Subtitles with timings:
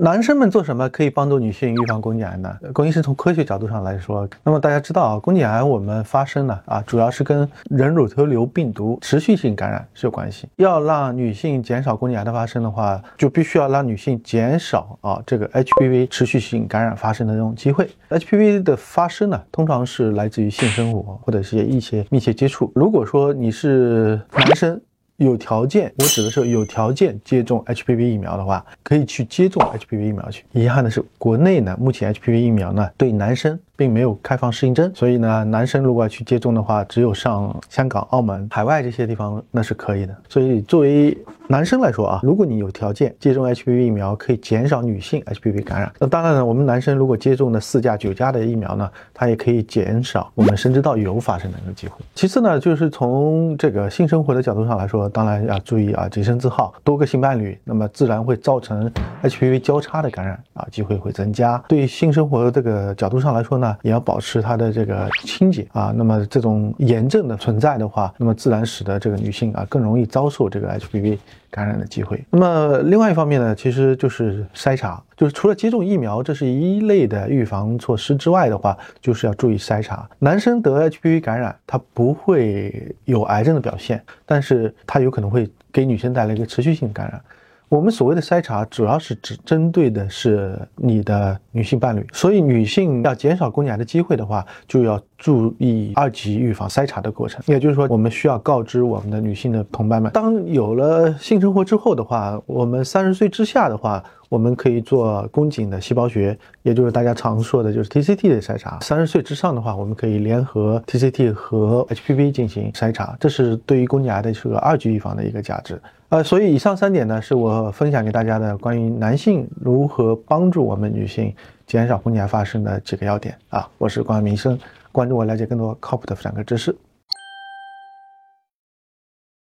[0.00, 2.56] 男生们做什么可以帮助女性预防宫颈癌呢？
[2.72, 10.48] 龚医生从科学角度上来说，那么大家知道啊，宫颈癌我们发生呢啊，主要是跟人乳头瘤病毒持续性感染是有关系。
[10.54, 17.88] 要让女性减少宫颈癌的发生的话，就必须要让女性减少啊这个 HPV 持续性感染发生的这种机会。
[18.10, 22.70] HPV 的发生呢，通常是来自于性生活或者是一些密切接触。
[22.74, 24.80] 如果说你是男生，
[25.18, 30.44] 有条件，我指的是有条件接种 HPV 疫苗的话，可以去接种 HPV 疫苗去。
[30.52, 33.58] 遗憾的是，国内呢，目前 HPV 疫苗呢，对男生。
[33.78, 40.12] 并没有开放适应症，所以呢，男生如果要去接种的话，只有上香港、澳门、海外这些地方那是可以的。
[40.28, 41.16] 所以作为
[41.50, 45.90] 男生来说啊，如果你有条件接种 HPV 疫苗，可以减少女性 HPV 感染。
[45.98, 51.96] 那当然了，我们男生如果接种了四价、九价的疫苗呢，它也可以减少我们生殖道瘤发生的一个机会。
[52.14, 58.90] 其次呢，就是从这个性生活的角度上来说，当然要注意啊，洁身自好，多个性伴侣，那么自然会造成
[59.22, 61.56] HPV 交叉的感染啊，机会会增加。
[61.66, 63.74] 对性生活的这个角度上来说呢。
[63.82, 71.16] 也要保持它的这个清洁啊，那么这种炎症的存在的话，那么自然使得这个女性啊更容易遭受这个 HPV
[71.50, 72.24] 感染的机会。
[72.30, 80.08] 那么另外一方面呢，其实就是筛查，就是除了接种疫苗这是一类的预防措施之外的话，就是要注意筛查。
[80.18, 87.20] 男生得 HPV 感染，他不会有癌症的表现，但是他有可能会给女生带来一个持续性感染。
[87.68, 97.42] 我们所谓的筛查，主要是只针对的是你的女性伴侣，所以女性要减少宫颈癌的机会的话，就要注意二级预防筛查的过程。
[97.46, 108.78] 也就是说，我们需要告知我们的女性的同伴们，当有了性生活之后的话，我们三十岁之下的话，我们可以做宫颈的细胞学，也就是大家常说的就是 TCT 的筛查。
[108.80, 115.80] 三十岁之上的话，我们可以联合 TCT 和 HPV 进行筛查，这是对于宫颈癌的这个二级预防的一个价值。
[116.10, 121.34] 呃，所以以上三点呢，是我分享给大家的关于男性如何帮助我们女性
[121.66, 123.68] 减少宫颈癌发生的几个要点啊。
[123.78, 124.58] 我是关民生，
[124.90, 126.74] 关注我，了解更多靠谱的妇产科知识。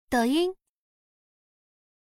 [0.10, 0.59] 抖音。